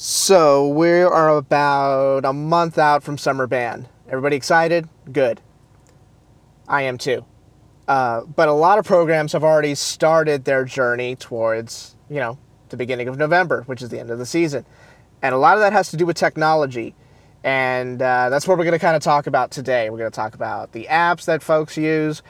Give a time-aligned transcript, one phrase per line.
[0.00, 3.88] So we are about a month out from summer band.
[4.06, 4.88] Everybody excited?
[5.10, 5.40] Good.
[6.68, 7.24] I am too.
[7.88, 12.38] Uh, but a lot of programs have already started their journey towards, you know,
[12.68, 14.64] the beginning of November, which is the end of the season.
[15.20, 16.94] And a lot of that has to do with technology.
[17.42, 19.90] And uh, that's what we're going to kind of talk about today.
[19.90, 22.22] We're going to talk about the apps that folks use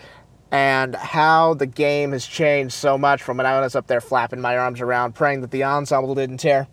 [0.50, 4.41] and how the game has changed so much from when I was up there flapping
[4.41, 6.66] my arms around, praying that the ensemble didn't tear.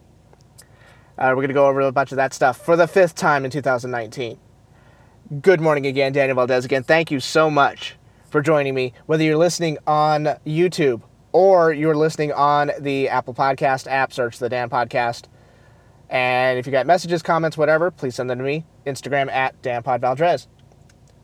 [1.18, 3.46] Uh, we're going to go over a bunch of that stuff for the fifth time
[3.46, 4.37] in 2019.
[5.42, 6.83] Good morning again, Daniel Valdez again.
[6.83, 7.96] Thank you so much
[8.29, 11.01] for joining me, whether you're listening on YouTube
[11.32, 15.23] or you're listening on the Apple Podcast app, search the Dan Podcast.
[16.09, 18.65] And if you got messages, comments, whatever, please send them to me.
[18.86, 20.47] Instagram at DanPodValdez.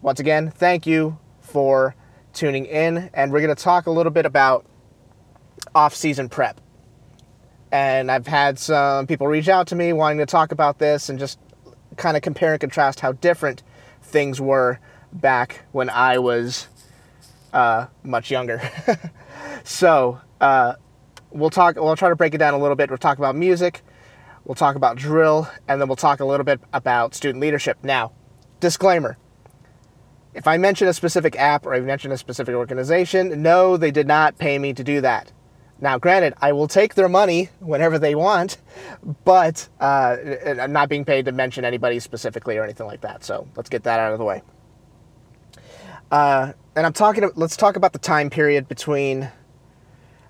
[0.01, 1.95] Once again, thank you for
[2.33, 4.65] tuning in, and we're going to talk a little bit about
[5.75, 6.59] off-season prep.
[7.71, 11.17] And I've had some people reach out to me wanting to talk about this and
[11.17, 11.39] just
[11.97, 13.63] kind of compare and contrast how different
[14.01, 14.79] things were
[15.13, 16.67] back when I was
[17.53, 18.61] uh, much younger.
[19.63, 20.73] so uh,
[21.31, 21.75] we'll talk.
[21.75, 22.89] We'll try to break it down a little bit.
[22.89, 23.81] We'll talk about music.
[24.43, 27.77] We'll talk about drill, and then we'll talk a little bit about student leadership.
[27.83, 28.11] Now,
[28.59, 29.17] disclaimer:
[30.33, 34.07] if I mention a specific app or I mention a specific organization, no, they did
[34.07, 35.31] not pay me to do that.
[35.81, 38.59] Now, granted, I will take their money whenever they want,
[39.25, 40.15] but uh,
[40.45, 43.23] I'm not being paid to mention anybody specifically or anything like that.
[43.23, 44.43] So let's get that out of the way.
[46.11, 47.29] Uh, and I'm talking.
[47.35, 49.31] Let's talk about the time period between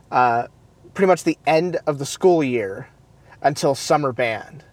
[0.10, 0.48] uh,
[0.94, 2.88] pretty much the end of the school year
[3.42, 4.64] until summer band,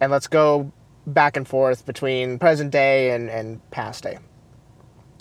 [0.00, 0.70] and let's go
[1.06, 4.18] back and forth between present day and, and past day.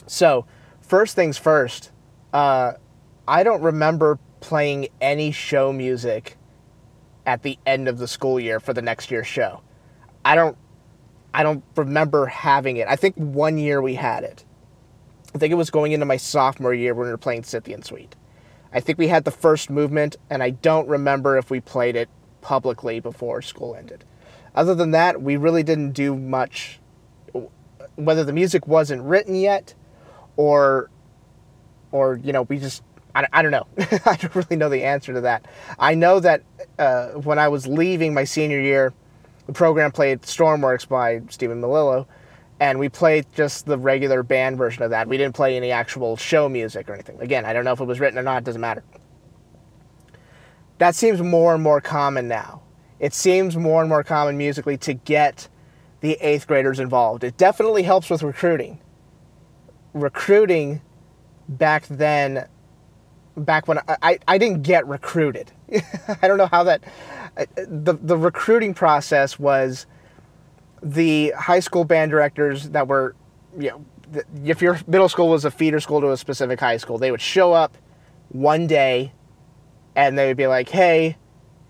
[0.07, 0.45] So,
[0.81, 1.91] first things first.
[2.33, 2.73] Uh,
[3.27, 6.37] I don't remember playing any show music
[7.25, 9.61] at the end of the school year for the next year's show.
[10.23, 10.57] I don't
[11.33, 12.87] I don't remember having it.
[12.87, 14.45] I think one year we had it.
[15.35, 18.15] I think it was going into my sophomore year when we were playing Scythian Suite.
[18.71, 22.07] I think we had the first movement, and I don't remember if we played it
[22.39, 24.05] publicly before school ended.
[24.55, 26.79] Other than that, we really didn't do much.
[27.95, 29.73] Whether the music wasn't written yet,
[30.37, 30.89] or,
[31.91, 32.81] or you know, we just
[33.17, 33.65] I, I don't know.
[34.05, 35.45] I don't really know the answer to that.
[35.79, 36.43] I know that
[36.77, 38.93] uh, when I was leaving my senior year,
[39.47, 42.05] the program played Stormworks by Stephen Melillo,
[42.59, 45.07] and we played just the regular band version of that.
[45.07, 47.19] We didn't play any actual show music or anything.
[47.19, 48.83] Again, I don't know if it was written or not, it doesn't matter.
[50.77, 52.61] That seems more and more common now.
[52.99, 55.47] It seems more and more common musically to get
[56.01, 57.23] the eighth graders involved.
[57.23, 58.79] It definitely helps with recruiting.
[59.93, 60.81] Recruiting
[61.49, 62.47] back then
[63.37, 65.51] back when I, I, I didn't get recruited.
[66.21, 66.83] I don't know how that,
[67.37, 69.85] uh, the, the recruiting process was
[70.81, 73.15] the high school band directors that were,
[73.57, 73.85] you know,
[74.45, 77.21] if your middle school was a feeder school to a specific high school, they would
[77.21, 77.77] show up
[78.29, 79.11] one day
[79.95, 81.17] and they would be like, hey,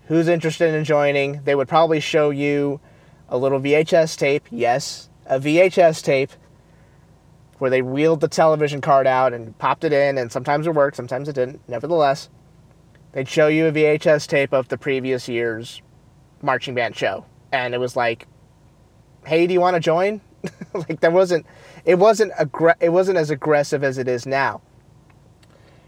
[0.06, 1.42] who's interested in joining?
[1.42, 2.80] They would probably show you
[3.28, 4.46] a little VHS tape.
[4.50, 6.30] Yes, a VHS tape
[7.58, 10.96] where they wheeled the television card out and popped it in, and sometimes it worked,
[10.96, 11.60] sometimes it didn't.
[11.68, 12.28] Nevertheless,
[13.12, 15.82] they'd show you a VHS tape of the previous year's
[16.42, 18.26] marching band show, and it was like,
[19.26, 20.20] "Hey, do you want to join?"
[20.74, 21.44] like there wasn't,
[21.84, 24.60] it wasn't aggr- it wasn't as aggressive as it is now.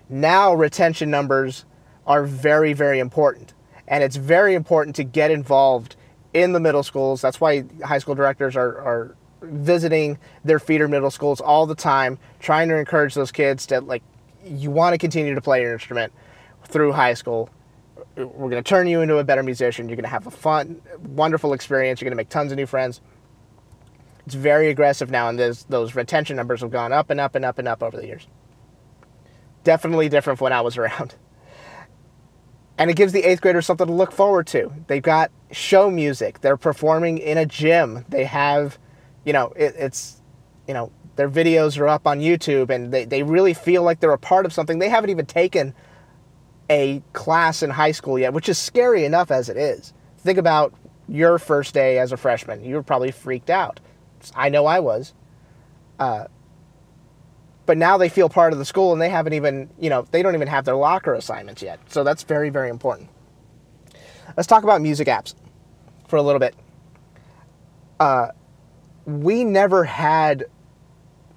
[0.09, 1.65] Now retention numbers
[2.07, 3.55] are very very important,
[3.87, 5.95] and it's very important to get involved
[6.35, 7.21] in the middle schools.
[7.21, 12.19] That's why high school directors are, are visiting their feeder middle schools all the time,
[12.41, 14.03] trying to encourage those kids to like,
[14.45, 16.13] you want to continue to play your instrument
[16.65, 17.51] through high school.
[18.17, 19.89] We're going to turn you into a better musician.
[19.89, 22.01] You're going to have a fun, wonderful experience.
[22.01, 23.01] You're going to make tons of new friends.
[24.27, 27.45] It's very aggressive now, and those those retention numbers have gone up and up and
[27.45, 28.27] up and up over the years.
[29.65, 31.15] Definitely different from when I was around.
[32.79, 34.73] And it gives the eighth graders something to look forward to.
[34.87, 36.41] They've got show music.
[36.41, 38.05] They're performing in a gym.
[38.09, 38.79] They have
[39.25, 40.21] you know, it, it's,
[40.67, 44.13] you know, their videos are up on YouTube and they, they really feel like they're
[44.13, 44.79] a part of something.
[44.79, 45.75] They haven't even taken
[46.71, 49.93] a class in high school yet, which is scary enough as it is.
[50.19, 50.73] Think about
[51.09, 52.65] your first day as a freshman.
[52.65, 53.81] You were probably freaked out.
[54.35, 55.13] I know I was.
[55.99, 56.27] Uh,
[57.67, 60.23] but now they feel part of the school and they haven't even, you know, they
[60.23, 61.81] don't even have their locker assignments yet.
[61.89, 63.09] So that's very, very important.
[64.37, 65.35] Let's talk about music apps
[66.09, 66.55] for a little bit.
[67.99, 68.29] Uh,
[69.11, 70.47] we never had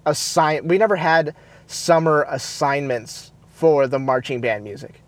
[0.05, 1.35] assign we never had
[1.67, 5.01] summer assignments for the marching band music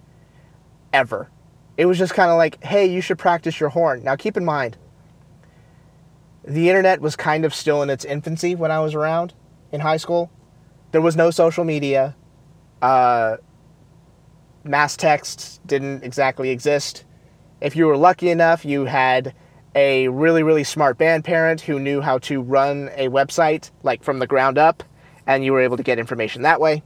[0.94, 1.30] ever
[1.78, 4.04] It was just kind of like, hey, you should practice your horn.
[4.04, 4.78] Now, keep in mind,
[6.46, 9.34] the internet was kind of still in its infancy when I was around
[9.72, 10.32] in high school.
[10.92, 12.16] There was no social media.
[12.82, 13.38] Uh,
[14.64, 17.04] mass texts didn't exactly exist.
[17.60, 19.34] If you were lucky enough, you had
[19.75, 24.19] a really, really smart band parent who knew how to run a website like from
[24.19, 24.83] the ground up,
[25.27, 26.81] and you were able to get information that way.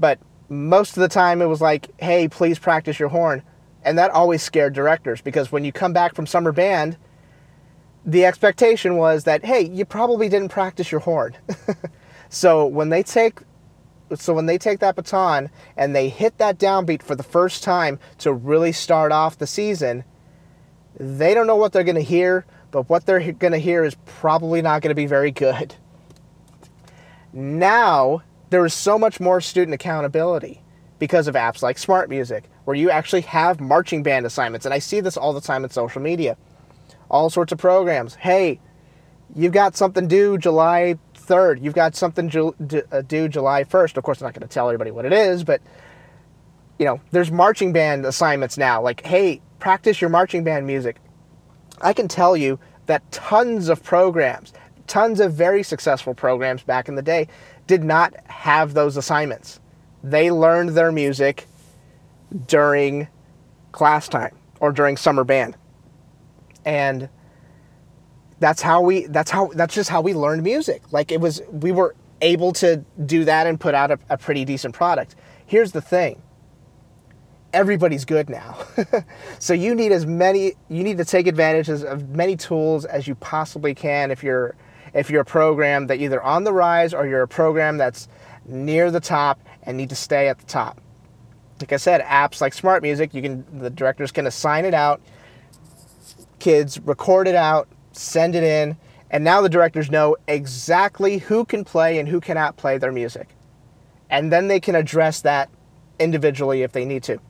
[0.00, 0.18] But
[0.48, 3.42] most of the time, it was like, hey, please practice your horn.
[3.84, 6.96] And that always scared directors because when you come back from summer band,
[8.04, 11.36] the expectation was that, hey, you probably didn't practice your horn.
[12.28, 13.40] so when they take
[14.14, 17.98] so when they take that baton and they hit that downbeat for the first time
[18.18, 20.04] to really start off the season,
[21.02, 23.96] they don't know what they're going to hear, but what they're going to hear is
[24.06, 25.74] probably not going to be very good.
[27.32, 30.62] Now, there is so much more student accountability
[31.00, 34.64] because of apps like Smart Music, where you actually have marching band assignments.
[34.64, 36.36] And I see this all the time in social media.
[37.10, 38.14] All sorts of programs.
[38.14, 38.60] Hey,
[39.34, 41.62] you've got something due July 3rd.
[41.62, 42.54] You've got something due,
[42.92, 43.96] uh, due July 1st.
[43.96, 45.60] Of course, I'm not going to tell everybody what it is, but
[46.78, 48.80] you know, there's marching band assignments now.
[48.80, 50.96] Like, hey, practice your marching band music.
[51.80, 54.52] I can tell you that tons of programs,
[54.88, 57.28] tons of very successful programs back in the day
[57.68, 59.60] did not have those assignments
[60.02, 61.46] they learned their music
[62.48, 63.06] during
[63.70, 65.56] class time or during summer band.
[66.64, 67.08] And
[68.40, 70.82] that's how we that's how that's just how we learned music.
[70.90, 74.44] Like it was we were able to do that and put out a, a pretty
[74.44, 75.14] decent product.
[75.46, 76.20] Here's the thing.
[77.52, 78.56] Everybody's good now.
[79.38, 83.14] so you need as many you need to take advantage of many tools as you
[83.16, 84.54] possibly can if you're
[84.94, 88.08] if you're a program that either on the rise or you're a program that's
[88.46, 90.80] near the top and need to stay at the top.
[91.60, 95.00] Like I said, apps like Smart Music, you can the directors can assign it out,
[96.38, 98.76] kids record it out, send it in,
[99.10, 103.28] and now the directors know exactly who can play and who cannot play their music.
[104.10, 105.50] And then they can address that
[105.98, 107.20] individually if they need to.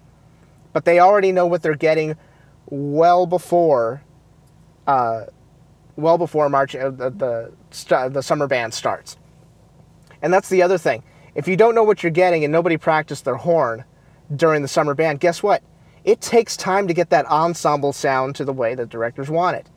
[0.72, 2.16] But they already know what they're getting
[2.66, 4.02] well before
[4.86, 5.24] uh,
[5.96, 9.16] well before March uh, the the, the summer band starts.
[10.22, 11.02] And that's the other thing.
[11.34, 13.84] If you don't know what you're getting and nobody practiced their horn
[14.34, 15.62] during the summer band, guess what?
[16.04, 19.68] It takes time to get that ensemble sound to the way the directors want it.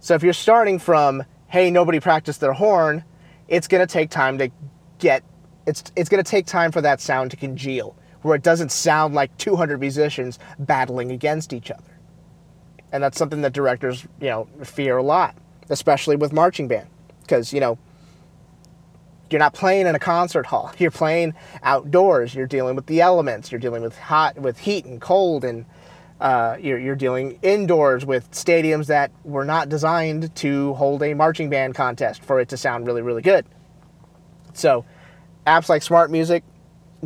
[0.00, 3.04] So if you're starting from, hey, nobody practiced their horn,
[3.48, 4.50] it's going to take time to
[4.98, 5.24] get,
[5.66, 9.14] it's, it's going to take time for that sound to congeal, where it doesn't sound
[9.14, 11.98] like 200 musicians battling against each other.
[12.92, 15.36] And that's something that directors, you know, fear a lot,
[15.68, 16.88] especially with marching band.
[17.20, 17.78] Because, you know,
[19.30, 20.72] you're not playing in a concert hall.
[20.78, 22.34] You're playing outdoors.
[22.34, 23.52] You're dealing with the elements.
[23.52, 25.66] You're dealing with hot, with heat and cold, and
[26.20, 31.50] uh, you're, you're dealing indoors with stadiums that were not designed to hold a marching
[31.50, 33.46] band contest for it to sound really, really good.
[34.54, 34.84] So,
[35.46, 36.42] apps like Smart Music,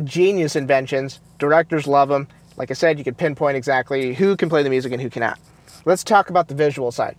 [0.03, 1.19] genius inventions.
[1.39, 2.27] Directors love them.
[2.57, 5.39] Like I said, you can pinpoint exactly who can play the music and who cannot.
[5.85, 7.17] Let's talk about the visual side.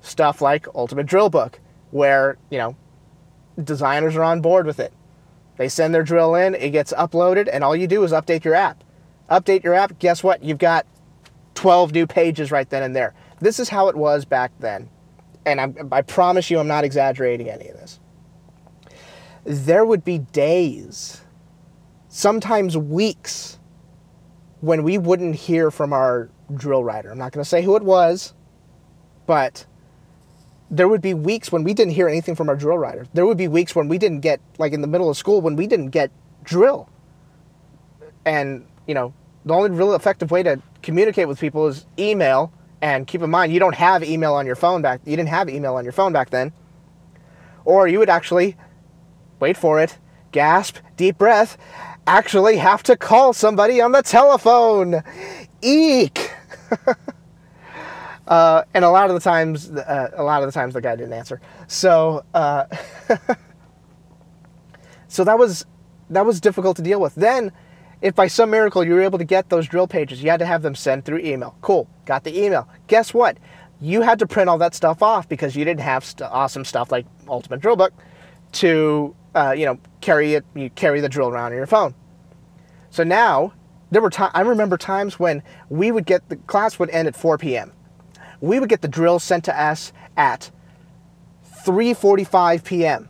[0.00, 1.60] Stuff like Ultimate Drill Book,
[1.90, 2.76] where, you know,
[3.62, 4.92] designers are on board with it.
[5.56, 8.54] They send their drill in, it gets uploaded, and all you do is update your
[8.54, 8.82] app.
[9.30, 10.42] Update your app, guess what?
[10.42, 10.86] You've got
[11.54, 13.14] 12 new pages right then and there.
[13.40, 14.88] This is how it was back then.
[15.44, 18.00] And I'm, I promise you, I'm not exaggerating any of this.
[19.44, 21.22] There would be days,
[22.10, 23.58] sometimes weeks,
[24.60, 27.10] when we wouldn't hear from our drill writer.
[27.10, 28.34] I'm not going to say who it was,
[29.26, 29.64] but
[30.70, 33.06] there would be weeks when we didn't hear anything from our drill writer.
[33.14, 35.56] There would be weeks when we didn't get, like in the middle of school, when
[35.56, 36.10] we didn't get
[36.42, 36.90] drill.
[38.24, 39.14] And, you know,
[39.44, 42.52] the only real effective way to communicate with people is email.
[42.82, 45.00] And keep in mind, you don't have email on your phone back.
[45.04, 46.52] You didn't have email on your phone back then.
[47.64, 48.56] Or you would actually,
[49.38, 49.98] wait for it,
[50.32, 51.56] gasp, deep breath,
[52.10, 55.02] actually have to call somebody on the telephone.
[55.62, 56.30] Eek!
[58.28, 60.94] Uh, and a lot of the times, uh, a lot of the times the guy
[60.94, 61.40] didn't answer.
[61.66, 62.66] So, uh,
[65.08, 65.66] so that was
[66.10, 67.12] that was difficult to deal with.
[67.16, 67.50] Then,
[68.02, 70.46] if by some miracle you were able to get those drill pages, you had to
[70.46, 71.56] have them sent through email.
[71.60, 72.68] Cool, got the email.
[72.86, 73.36] Guess what?
[73.80, 76.92] You had to print all that stuff off because you didn't have st- awesome stuff
[76.92, 77.92] like Ultimate Drill Book
[78.52, 80.44] to uh, you know carry it.
[80.54, 81.96] You carry the drill around in your phone.
[82.90, 83.52] So now
[83.90, 87.38] there were I remember times when we would get the class would end at 4
[87.38, 87.72] p.m
[88.40, 90.50] we would get the drill sent to us at
[91.66, 93.08] 3:45 p.m.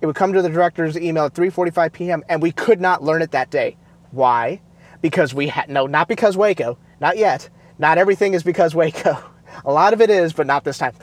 [0.00, 2.22] It would come to the director's email at 3:45 p.m.
[2.28, 3.76] and we could not learn it that day.
[4.12, 4.60] Why?
[5.02, 7.48] because we had no, not because Waco, not yet.
[7.78, 9.16] Not everything is because Waco.
[9.64, 10.94] A lot of it is, but not this time.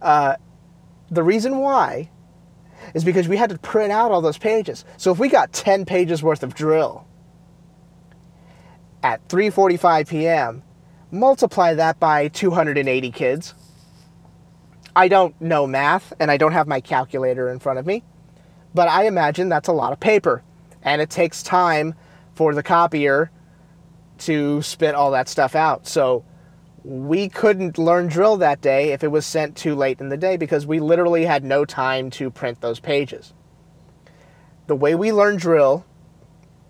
[0.00, 0.36] Uh,
[1.10, 2.10] the reason why
[2.94, 4.84] is because we had to print out all those pages.
[4.96, 7.06] So if we got 10 pages worth of drill
[9.02, 10.62] at 3:45 p.m.,
[11.10, 13.54] multiply that by 280 kids.
[14.96, 18.02] I don't know math and I don't have my calculator in front of me,
[18.74, 20.42] but I imagine that's a lot of paper
[20.82, 21.94] and it takes time
[22.34, 23.30] for the copier
[24.18, 25.86] to spit all that stuff out.
[25.86, 26.24] So
[26.88, 30.38] we couldn't learn drill that day if it was sent too late in the day
[30.38, 33.34] because we literally had no time to print those pages.
[34.68, 35.84] The way we learned drill,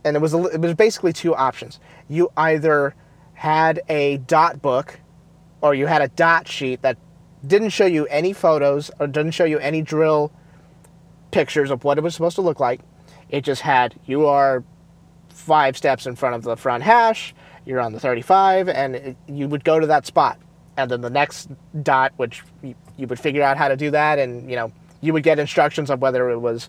[0.04, 1.78] and it was it was basically two options.
[2.08, 2.96] You either
[3.34, 4.98] had a dot book,
[5.60, 6.98] or you had a dot sheet that
[7.46, 10.32] didn't show you any photos or didn't show you any drill
[11.30, 12.80] pictures of what it was supposed to look like.
[13.28, 14.64] It just had you are
[15.28, 17.36] five steps in front of the front hash
[17.68, 20.38] you're on the 35 and it, you would go to that spot.
[20.78, 21.50] And then the next
[21.82, 25.12] dot which you, you, would figure out how to do that and you know you
[25.12, 26.68] would get instructions of whether it was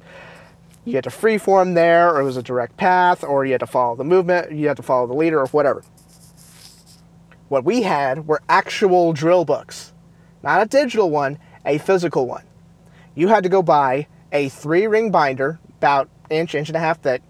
[0.83, 3.67] you had to freeform there or it was a direct path or you had to
[3.67, 5.83] follow the movement you had to follow the leader or whatever.
[7.47, 9.93] What we had were actual drill books
[10.43, 12.43] not a digital one a physical one.
[13.15, 16.99] You had to go buy a three ring binder about inch inch and a half
[16.99, 17.21] thick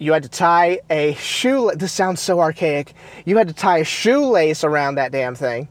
[0.00, 1.70] you had to tie a shoe.
[1.76, 2.94] This sounds so archaic.
[3.26, 5.68] You had to tie a shoelace around that damn thing.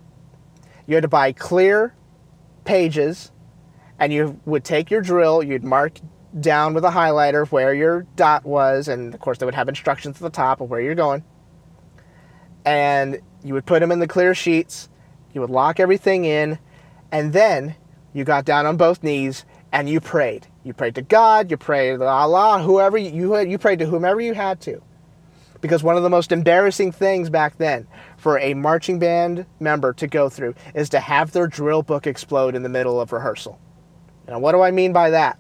[0.86, 1.96] You had to buy clear
[2.64, 3.32] pages,
[3.98, 5.42] and you would take your drill.
[5.42, 6.00] You'd mark
[6.40, 10.18] down with a highlighter where your dot was, and of course they would have instructions
[10.18, 11.24] at the top of where you're going.
[12.66, 14.90] And you would put them in the clear sheets.
[15.34, 16.60] You would lock everything in,
[17.12, 17.76] and then
[18.14, 20.48] you got down on both knees and you prayed.
[20.64, 24.34] You prayed to God, you prayed to Allah, whoever you you prayed to whomever you
[24.34, 24.82] had to.
[25.62, 30.08] Because one of the most embarrassing things back then for a marching band member to
[30.08, 33.60] go through is to have their drill book explode in the middle of rehearsal.
[34.28, 35.38] Now, what do I mean by that?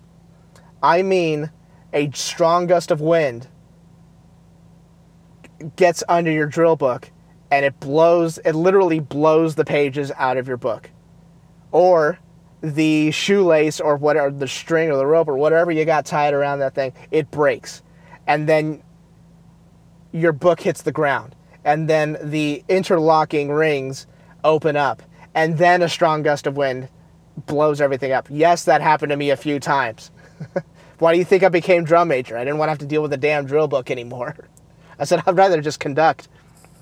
[0.83, 1.51] I mean
[1.93, 3.47] a strong gust of wind
[5.75, 7.11] gets under your drill book
[7.51, 10.89] and it blows, it literally blows the pages out of your book.
[11.71, 12.19] Or
[12.61, 16.59] the shoelace or whatever the string or the rope or whatever you got tied around
[16.59, 17.81] that thing it breaks.
[18.27, 18.83] And then
[20.11, 21.35] your book hits the ground.
[21.63, 24.07] And then the interlocking rings
[24.43, 25.01] open up.
[25.35, 26.89] And then a strong gust of wind
[27.45, 28.27] blows everything up.
[28.29, 30.11] Yes that happened to me a few times.
[30.99, 32.37] Why do you think i became drum major?
[32.37, 34.35] I didn't want to have to deal with the damn drill book anymore.
[34.99, 36.27] I said i'd rather just conduct.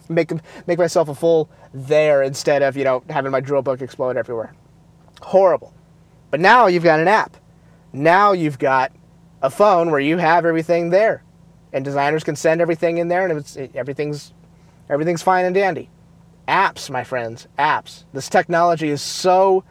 [0.09, 0.31] Make
[0.65, 4.53] make myself a fool there instead of you know having my drill book explode everywhere
[5.21, 5.73] Horrible.
[6.29, 7.37] But now you've got an app.
[7.93, 8.91] Now you've got
[9.41, 11.23] a phone where you have everything there,
[11.73, 14.33] and designers can send everything in there, and it's, it, everything's
[14.89, 15.89] everything's fine and dandy.
[16.47, 18.05] Apps, my friends, apps.
[18.13, 19.63] This technology is so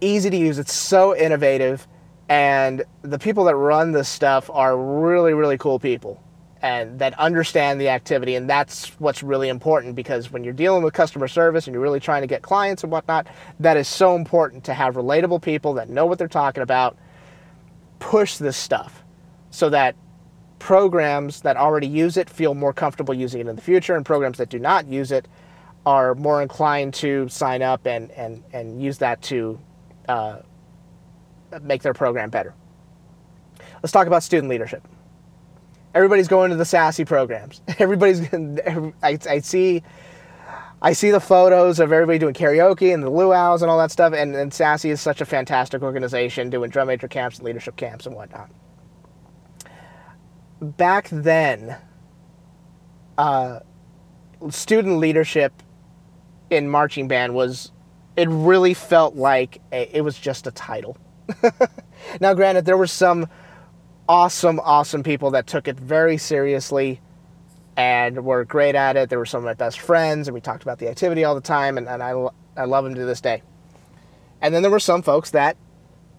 [0.00, 0.58] easy to use.
[0.58, 1.86] It's so innovative,
[2.28, 6.22] and the people that run this stuff are really, really cool people
[6.62, 8.34] and that understand the activity.
[8.34, 12.00] And that's what's really important because when you're dealing with customer service and you're really
[12.00, 13.26] trying to get clients and whatnot,
[13.60, 16.98] that is so important to have relatable people that know what they're talking about
[17.98, 19.04] push this stuff
[19.50, 19.94] so that
[20.58, 24.38] programs that already use it feel more comfortable using it in the future and programs
[24.38, 25.26] that do not use it
[25.86, 29.58] are more inclined to sign up and, and, and use that to
[30.08, 30.38] uh,
[31.62, 32.54] make their program better.
[33.82, 34.86] Let's talk about student leadership
[35.94, 37.60] everybody's going to the sassy programs.
[37.78, 38.22] Everybody's
[39.02, 39.82] I, I see
[40.82, 44.14] I see the photos of everybody doing karaoke and the luau's and all that stuff,
[44.14, 48.06] and, and Sassy is such a fantastic organization doing drum major camps and leadership camps
[48.06, 48.50] and whatnot.
[50.62, 51.76] Back then,
[53.18, 53.60] uh,
[54.48, 55.52] student leadership
[56.48, 57.72] in marching band was,
[58.16, 60.96] it really felt like a, it was just a title.
[62.20, 63.28] now, granted, there were some
[64.10, 67.00] awesome, awesome people that took it very seriously
[67.76, 69.08] and were great at it.
[69.08, 71.40] They were some of my best friends, and we talked about the activity all the
[71.40, 72.10] time, and, and I,
[72.56, 73.44] I love them to this day.
[74.42, 75.56] And then there were some folks that,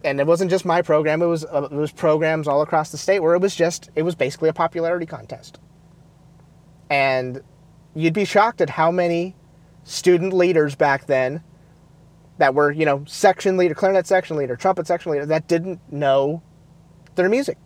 [0.05, 2.97] and it wasn't just my program, it was, uh, it was programs all across the
[2.97, 5.59] state where it was just, it was basically a popularity contest.
[6.89, 7.41] And
[7.93, 9.35] you'd be shocked at how many
[9.83, 11.43] student leaders back then
[12.37, 16.41] that were, you know, section leader, clarinet section leader, trumpet section leader, that didn't know
[17.15, 17.57] their music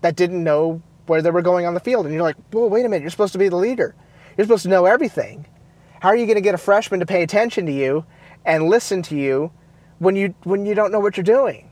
[0.00, 2.06] that didn't know where they were going on the field.
[2.06, 3.94] And you're like, well, wait a minute, you're supposed to be the leader.
[4.36, 5.46] You're supposed to know everything.
[6.00, 8.04] How are you going to get a freshman to pay attention to you
[8.44, 9.52] and listen to you
[9.98, 11.68] when you when you don't know what you're doing?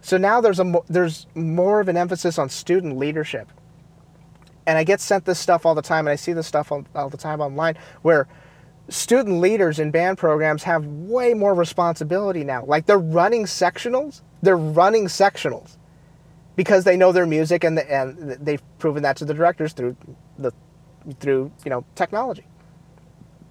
[0.00, 3.48] So now there's a there's more of an emphasis on student leadership.
[4.66, 6.86] And I get sent this stuff all the time, and I see this stuff all,
[6.94, 8.28] all the time online where
[8.88, 12.64] student leaders in band programs have way more responsibility now.
[12.64, 15.76] Like they're running sectionals, they're running sectionals
[16.56, 19.96] because they know their music and, the, and they've proven that to the directors through
[20.38, 20.52] the
[21.20, 22.46] through you know technology.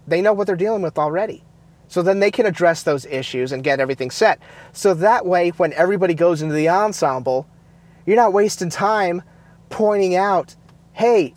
[0.08, 1.44] They know what they're dealing with already.
[1.88, 4.40] So then they can address those issues and get everything set.
[4.72, 7.48] So that way, when everybody goes into the ensemble,
[8.06, 9.22] you're not wasting time
[9.70, 10.56] pointing out,
[10.94, 11.36] hey,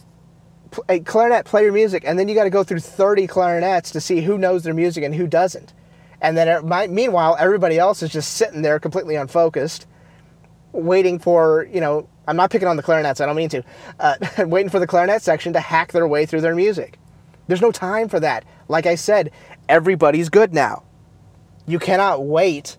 [1.05, 4.21] clarinet, play your music, and then you got to go through 30 clarinets to see
[4.21, 5.73] who knows their music and who doesn't.
[6.21, 9.87] And then, uh, it might, meanwhile, everybody else is just sitting there completely unfocused,
[10.77, 13.63] waiting for, you know, I'm not picking on the clarinets, I don't mean to,
[14.01, 14.17] uh,
[14.47, 16.99] waiting for the clarinet section to hack their way through their music.
[17.47, 18.45] There's no time for that.
[18.69, 19.31] Like I said,
[19.69, 20.83] everybody's good now.
[21.67, 22.77] You cannot wait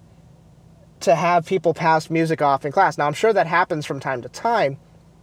[1.01, 2.98] to have people pass music off in class.
[2.98, 4.77] Now, I'm sure that happens from time to time,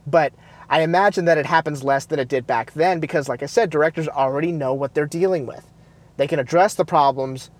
[0.07, 0.33] but
[0.69, 3.71] I imagine that it happens less than it did back then because, like I said,
[3.71, 5.69] directors already know what they're dealing with.
[6.17, 7.51] They can address the problems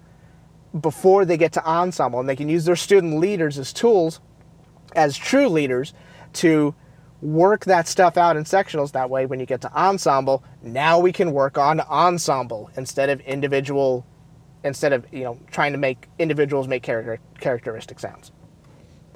[0.79, 4.21] before they get to ensemble, and they can use their student leaders as tools,
[4.95, 5.95] as true leaders,
[6.35, 6.75] to
[7.23, 8.93] work that stuff out in sectionals.
[8.93, 13.21] That way, when you get to ensemble, now we can work on ensemble instead of
[13.21, 14.07] individual,
[14.63, 18.33] instead of you know trying to make individuals make character characteristic sounds.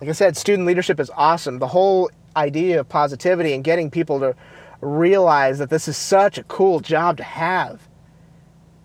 [0.00, 1.58] Like I said, student leadership is awesome.
[1.58, 4.34] The whole idea of positivity and getting people to
[4.80, 7.88] realize that this is such a cool job to have.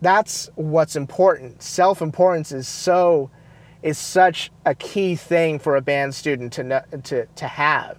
[0.02, 1.62] That's what's important.
[1.62, 3.30] Self-importance is so
[3.84, 7.98] is such a key thing for a band student to to to have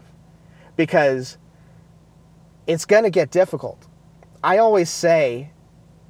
[0.76, 1.38] because
[2.67, 3.87] it's going to get difficult.
[4.43, 5.50] I always say,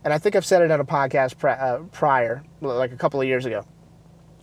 [0.04, 3.26] and I think I've said it on a podcast uh, prior, like a couple of
[3.26, 3.66] years ago,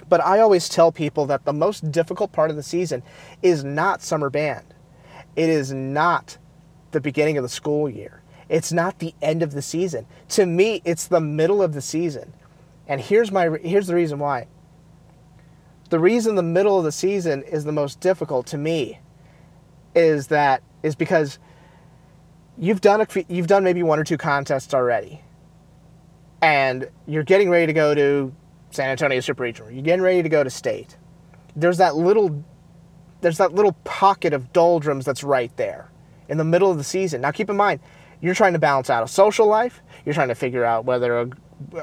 [0.09, 3.01] but I always tell people that the most difficult part of the season
[3.41, 4.65] is not summer band.
[5.37, 6.37] It is not
[6.91, 8.21] the beginning of the school year.
[8.49, 10.05] It's not the end of the season.
[10.29, 12.33] To me, it's the middle of the season.
[12.85, 14.47] And here's my here's the reason why.
[15.91, 18.99] The reason the middle of the season is the most difficult to me
[19.93, 21.37] is that is because
[22.57, 25.21] you've done a, you've done maybe one or two contests already,
[26.41, 28.33] and you're getting ready to go to
[28.69, 29.69] San Antonio Super Regional.
[29.69, 30.95] You're getting ready to go to state.
[31.57, 32.41] There's that little
[33.19, 35.91] there's that little pocket of doldrums that's right there
[36.29, 37.19] in the middle of the season.
[37.19, 37.81] Now keep in mind,
[38.21, 39.81] you're trying to balance out a social life.
[40.05, 41.29] You're trying to figure out whether a,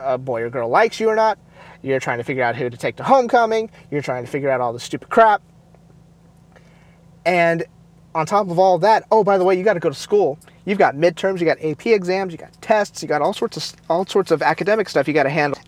[0.00, 1.38] a boy or girl likes you or not.
[1.82, 3.70] You're trying to figure out who to take to homecoming.
[3.90, 5.42] You're trying to figure out all the stupid crap.
[7.24, 7.64] And
[8.14, 10.38] on top of all that, oh by the way, you got to go to school.
[10.64, 13.80] You've got midterms, you got AP exams, you got tests, you got all sorts of
[13.88, 15.60] all sorts of academic stuff you got to handle.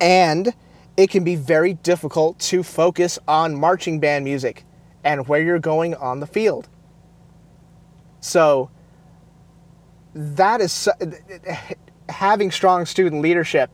[0.00, 0.54] And
[0.96, 4.64] it can be very difficult to focus on marching band music
[5.04, 6.68] and where you're going on the field.
[8.20, 8.70] So
[10.14, 10.88] that is
[12.08, 13.70] having strong student leadership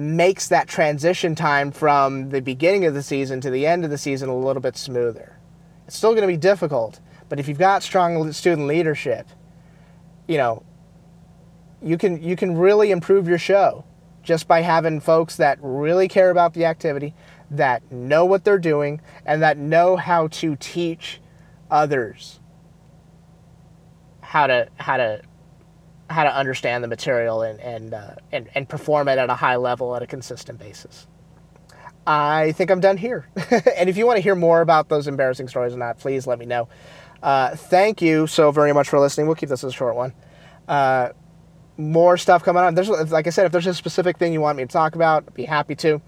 [0.00, 3.98] makes that transition time from the beginning of the season to the end of the
[3.98, 5.38] season a little bit smoother.
[5.86, 9.28] It's still going to be difficult, but if you've got strong student leadership,
[10.26, 10.64] you know,
[11.82, 13.84] you can you can really improve your show
[14.22, 17.14] just by having folks that really care about the activity,
[17.50, 21.20] that know what they're doing, and that know how to teach
[21.70, 22.40] others
[24.30, 25.20] how to how to
[26.10, 29.56] how to understand the material and and, uh, and and perform it at a high
[29.56, 31.06] level at a consistent basis.
[32.06, 33.28] I think I'm done here.
[33.76, 36.38] and if you want to hear more about those embarrassing stories or not, please let
[36.38, 36.68] me know.
[37.22, 39.26] Uh, thank you so very much for listening.
[39.26, 40.12] We'll keep this a short one.
[40.66, 41.10] Uh,
[41.76, 42.74] more stuff coming on.
[42.74, 45.24] There's, like I said, if there's a specific thing you want me to talk about,
[45.26, 46.00] I'd be happy to.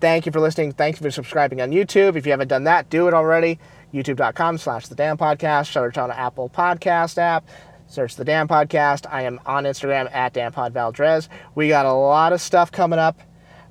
[0.00, 0.72] Thank you for listening.
[0.72, 2.16] Thank you for subscribing on YouTube.
[2.16, 3.58] If you haven't done that, do it already.
[3.92, 5.98] YouTube.com slash The Damn Podcast.
[6.00, 7.44] On Apple Podcast app.
[7.88, 9.06] Search The Damn Podcast.
[9.10, 11.28] I am on Instagram at DamnPodValdez.
[11.54, 13.20] We got a lot of stuff coming up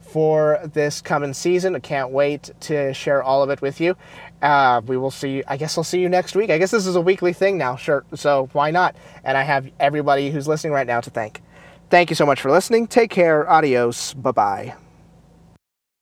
[0.02, 1.76] for this coming season.
[1.76, 3.96] I can't wait to share all of it with you.
[4.42, 5.44] Uh, we will see.
[5.48, 6.50] I guess I'll see you next week.
[6.50, 7.76] I guess this is a weekly thing now.
[7.76, 8.06] Sure.
[8.16, 8.96] So why not?
[9.24, 11.42] And I have everybody who's listening right now to thank.
[11.90, 12.88] Thank you so much for listening.
[12.88, 13.50] Take care.
[13.50, 14.14] Adios.
[14.14, 14.87] Bye bye.